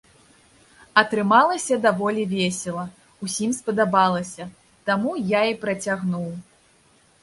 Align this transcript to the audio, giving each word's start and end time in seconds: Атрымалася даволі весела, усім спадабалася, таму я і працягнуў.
Атрымалася 1.01 1.77
даволі 1.83 2.23
весела, 2.33 2.87
усім 3.29 3.51
спадабалася, 3.61 4.51
таму 4.89 5.11
я 5.39 5.49
і 5.55 5.59
працягнуў. 5.65 6.31